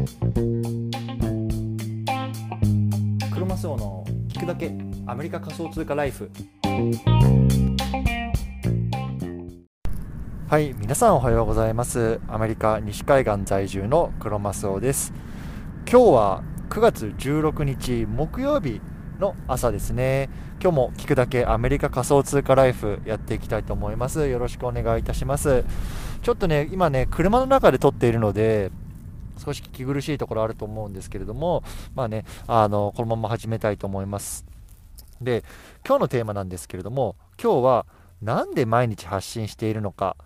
[0.00, 0.06] ク
[3.38, 4.72] ロマスオの聞くだけ
[5.06, 6.30] アメリカ仮想通貨ライフ。
[10.48, 12.18] はい皆さんおはようございます。
[12.28, 15.12] アメリカ西海岸在住のクロマスオです。
[15.86, 18.80] 今日は9月16日木曜日
[19.18, 20.30] の朝ですね。
[20.62, 24.26] 今日も聞くだけアメリカ仮想通貨ライフやっていきたいと思います。
[24.28, 25.62] よろしくお願いいたします。
[26.22, 28.70] ちょっとね今ね車の中で撮っているので
[29.42, 34.44] 少し聞き苦しいところあると思うんですけれどもまあねあのこのまま始めたいと思います。
[35.20, 35.44] で
[35.86, 37.86] 今日のテーマなんですけれども今日は
[38.22, 40.16] 何で毎日発信しているのか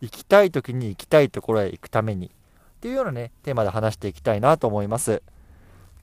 [0.00, 2.30] 行きたい時に行きたいところへ行くためにっ
[2.80, 5.22] ていうようなねテーマで話していきたいなと思います。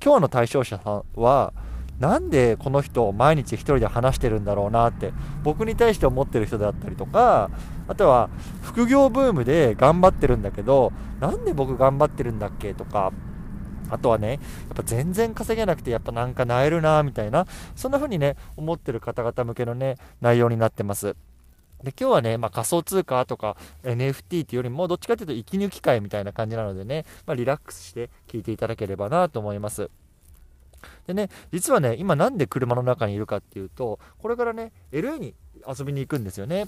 [0.01, 1.53] 今日の対象者さんは
[1.99, 5.11] なんでこの人を毎日一人で話してるんだろうなって
[5.43, 7.51] 僕に対して思ってる人だったりとか
[7.87, 8.29] あとは
[8.61, 13.11] 副業ブームで頑張ってるんだけどなんで僕頑張ってるんだっけとか
[13.89, 14.39] あとはね、やっ
[14.75, 21.15] ぱ全然稼げなくて、やっぱなんかなえるなみたいな、そんな風にね、思ってる方々向けのね、内容になってます。
[21.83, 29.89] で今日はね、まあ、仮想通貨とか NFT っていうよりも、どっちかというと息抜き会みたいな感じなのでね、まあ、リラックスして聞いていただければなと思います。
[31.07, 35.35] でね、実はね、今なんで車の中にいるかっていうと、これからね、LA に
[35.67, 36.67] 遊びに行くんですよね。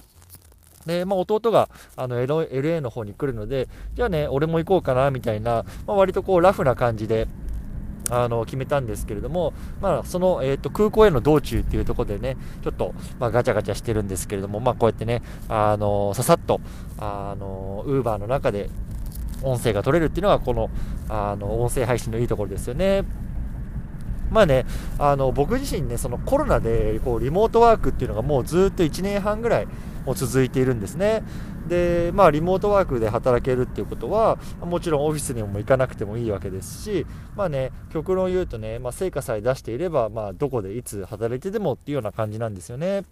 [0.86, 7.28] で、まあ、弟があの LA の方に来るので、じゃあね、俺も行こうかなみたいな、まあ、割とこうラフな感じで、
[8.10, 16.60] あの決めたんですけれども、まあ、その、えーと、空港への道中っていうところでね、ちょっと、まあ、ガチャガチャしてるんですけれども、まあ、こうやってね、あのささっと、
[16.98, 18.70] あのウーバーの中で
[19.44, 20.70] 音声が取れるっていうのが、この
[21.10, 23.04] あの音声配信のいいところですよね。
[24.32, 24.66] まあね、
[24.98, 29.68] あの僕自身ね、そのコロナでこうリモートワークっていうのがもうずっと1年半ぐらい
[30.06, 31.24] も続いているんですね。
[31.68, 43.04] で、まあ、リモートワークで働けるっていうことは、もちろんオフィスにも行かなくてもいいわけですし、まあね、極論言うとね、まあ、成果さえ出していれば、まあ、どこでいつ働いてでもっていうような感じなんですよね。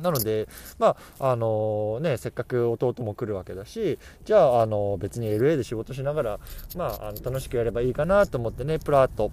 [0.00, 0.48] なので、
[0.78, 6.40] まあ、あのね、せっかく弟も来るわけだし、じゃあ、あの別に LA で仕事しながら、
[6.76, 9.32] まあ、あの楽しくやればいいかなと思ってね、プラーと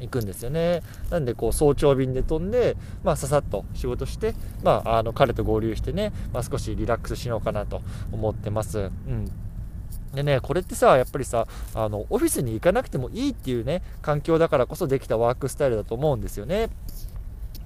[0.00, 0.82] 行くんですよね。
[1.10, 8.78] なんでこう早朝便で飛んで、まあ、ささっと仕事して、まあ、あの彼と合流してね、まあ、少しリラックスしようかなと思ってます。
[8.78, 9.30] うん
[10.14, 16.68] でね、これってさ、やっぱりさ、あの、オフィスに行かなくてもいいっていうね、環境だからこそできたワークスタイルだと思うんですよね。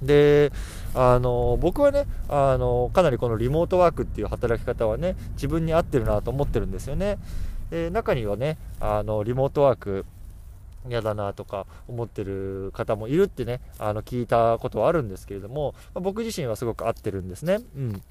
[0.03, 0.53] で、
[0.95, 7.19] あの、僕はね、あの、かなりこのリモートワークっていう働き方はね、自分に合ってるなと思ってるんですよね。
[7.71, 10.05] で中にはね、あの、リモートワーク、
[10.89, 17.61] 嫌だなとか思ってる方もいるってね、あの聞いたことはあるんですけれども、まあ、僕自身はすごく合ってるんですね。
[17.77, 18.03] うん。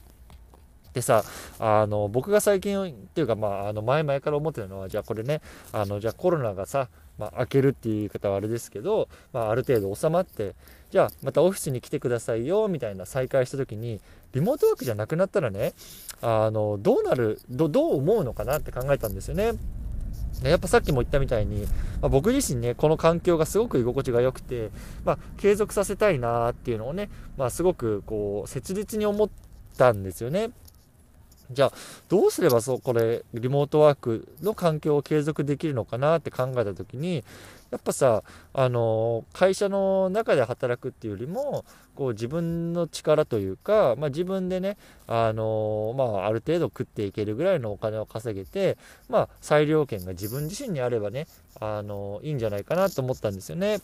[0.93, 1.23] でさ、
[1.59, 5.41] あの、僕が最近っていうか、まあ、あの、前々から思ってるのは、じゃあこれね、
[5.71, 10.55] あの、じゃあコロナがさ、まあ、開けるっていう言い方はあれですけど、まあ、ある程度収まって、
[10.91, 14.01] じゃあまたオフィスに来てくださいよ、みたいな再開した時に、
[14.33, 15.73] リモートワークじゃなくなったらね、
[16.21, 19.53] あの、どうなる、どう思うのかなって考えたんですよね
[20.41, 20.49] ね。
[20.49, 21.65] やっぱさっきも言ったみたいに、
[22.01, 24.71] まあ、僕自身ね、この環境がすごく居心地が良くて、
[25.05, 29.29] まあ、継続させたいなっていうのをね、まあ、すごくこう、切実に思っ
[29.77, 30.51] たんですよね。
[31.53, 31.73] じゃあ、
[32.09, 37.23] どうすればそう、これ、リモートワークの環境を継続できるのかなって考えた時に、
[37.71, 41.65] やっぱさ、あの、会社の中で働くっていうよりも、
[41.95, 44.77] こう自分の力というか、まあ、自分でね、
[45.07, 48.77] あの、まあ、ある程度食っていけるぐらいのお金を稼げて、
[49.09, 51.27] まあ、裁量権が自分自身にあればね、
[51.59, 53.79] あの、いいんじゃないかなと思ったんですよね。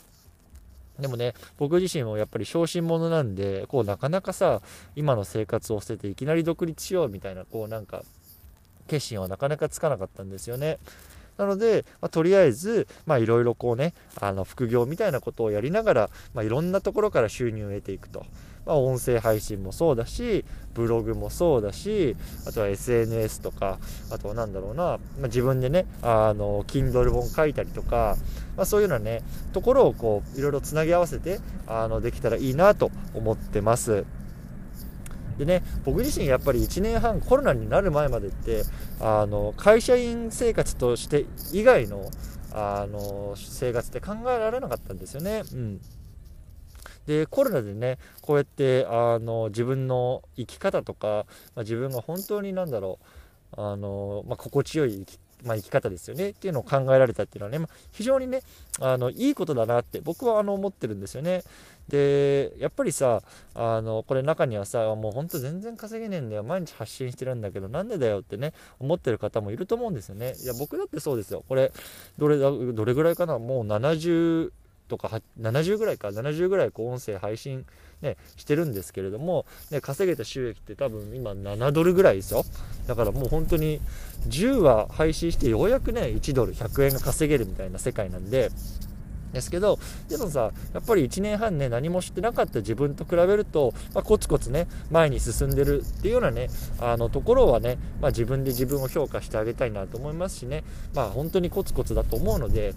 [1.00, 4.62] でもね、僕自身もやっぱり小心者なんで、こうなかなかさ、
[4.96, 8.02] 今の生活を捨てていきなり独立しようみたいな、こうなんか、
[8.86, 10.78] 決心はなかなかつかなかったんですよね。
[11.38, 18.26] なので、まあ、とりあえず、まあ、いろいろこうね、あの副業みたいなことをやりながら、まあ、いろんなところから収入を得ていくと。
[18.66, 20.44] まあ、音声配信もそうだし、
[20.74, 22.16] ブログもそうだし、
[22.46, 23.78] あとは SNS とか、
[24.10, 28.16] あとは何だろうな、まあ、自分でね、あの、Kindle 本書いたりとか、
[28.56, 29.22] まあ、そういうようなね、
[29.52, 34.04] ところをこう、いろいろつなぎ合わせて、あの、できたらいいなと思ってます。
[35.38, 38.62] でね、僕自身やっぱり1年半コロナになる前までって、
[39.00, 42.10] あの、会社員生活として以外の、
[42.52, 45.42] あの、生活って考えられなかったんですよね。
[45.54, 45.80] うん。
[47.10, 51.26] でコロナでねこうやってあの自分の生き方とか、
[51.56, 53.00] まあ、自分が本当に何だろ
[53.56, 55.04] うあの、まあ、心地よい
[55.42, 58.42] まあ、生き方ですよねっていうのを考えられたっていうのはね、まあ、非常にね
[58.78, 61.42] あのいいことだなって僕はあの思ってるんですよね。
[61.88, 63.22] でやっぱりさ
[63.54, 71.72] あのこれ中にはさもうほんと全然稼げねえんだよ毎日発信してるんだけどなんでだよってね思ってる方もいると思うんですよねいや僕だってそうですよこれ
[72.18, 73.96] どれどれぐらいかなもう7
[74.90, 77.64] とか70ぐらいか70ぐらいこう音声配信
[78.02, 82.44] ね、してるんですけれども、ね、稼げた収益って多分今7ドルぐらいですよ。
[82.86, 83.80] だからもう本当に
[84.28, 88.50] 10話配信してようやくね1ドル100円が稼げるみたいな世界なんで
[89.32, 89.78] ですけど、
[90.08, 96.48] でもさ、やっぱり1年半ね、何もしてなかった自分と比べると、まあ、コツコツね、前に進んでるっていうようなね、
[96.80, 100.64] あのところはね、まあ、自分で自分を評価してあげたいなと思いますしね、
[100.94, 102.74] まあ、本当にコツコツだと思うので、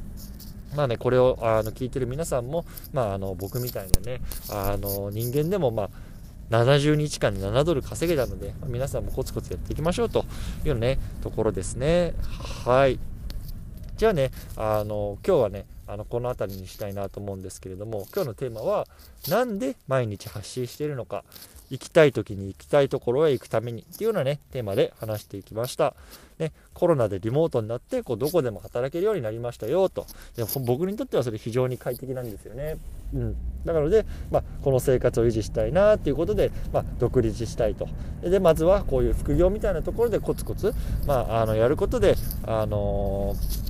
[0.75, 5.89] まあね、これをあの聞いてる皆さんも、まあ、あの僕みたいなね、あの人間でも、まあ、
[6.49, 10.25] 70日間で7ドル稼げたので、皆さんもコツコツやっていきましょうと
[10.65, 12.13] いうね、ところですね。
[12.65, 12.99] はい。
[13.97, 18.87] じゃあね、あの今日はね、あのこの辺りにしたいなと思うんですけれども今日のテーマは
[19.29, 21.23] 何で毎日発信しているのか
[21.69, 25.95] 行きたい時に行きたいところへ行くためにっていうようなねテーマで話していきました、
[26.37, 30.05] ね、コロナでリモートになってこうどこでも働けるようになりましたよと。
[30.35, 32.77] で僕にとってはそれ非常に快適なんですよね、
[33.13, 37.87] うん、だからで、まあ、この生活を維持したいなっていうことで、まあ、独立したいと。
[38.21, 40.73] でまずはこういう副業みたいなところでコツコツ、
[41.07, 42.15] まあ、あのやることで、
[42.45, 43.62] あのー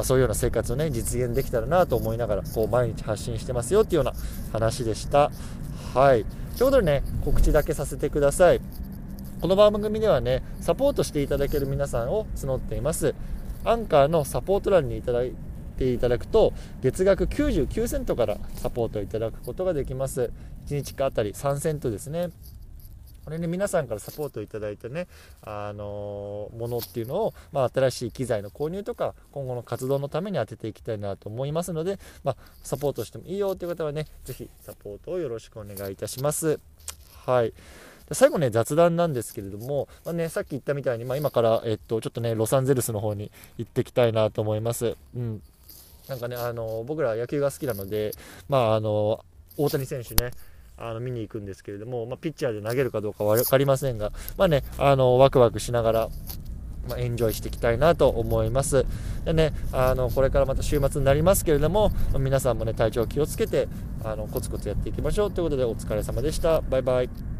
[0.00, 4.14] まあ、そういうような生活をね実現できたらなと思いながらこう毎日発信してますよっていうような
[4.50, 5.30] 話でした。
[5.92, 6.24] はい。
[6.56, 8.62] ということでね告知だけさせてください。
[9.42, 13.14] この番組ではねサポートしていただける皆さんを募っています。
[13.62, 15.34] アンカーのサポート欄にいただい
[15.76, 20.30] ていただくと月額99セントからサポートいただくことができます。
[20.68, 22.30] 1日あたり3セントですね。
[23.30, 25.06] これね、皆さんからサポートいただいてね、
[25.42, 36.58] あのものっていうのを、まあ、新しい機材の購入とか、今後の活動のために当てていきたいなと思いますので、まあ、サポートしてもいいよという方はね、是非サポートをよろしくお願いいたします。
[37.24, 37.52] はい。
[38.10, 44.96] 最後ね、雑談なんですけれども、まあね、さっき言ったみたいに、まあ、今から、えっと、ちょっとね、ロサンゼルスの方に行ってきたいなと思います。
[45.14, 45.40] うん。
[46.08, 48.10] なんかね、あの僕ら野球が好きなので、
[48.48, 49.24] まあ、あの
[49.56, 50.32] 大谷選手ね、
[50.80, 56.08] あの見に行くんですけれども、まあ、ピッチャーで投げるかどうか分かりませんが、まあね、あのワクワクしながら、
[56.88, 58.86] まあ、エンジョイしていきたいなと思います。
[59.24, 63.68] でね、あのこれからまた週末になりますけれども、皆さんもね、体調気をつけて
[64.02, 66.60] あのコツコツやっていきましょうということでお疲れ様でした。
[66.62, 67.39] バイバイ。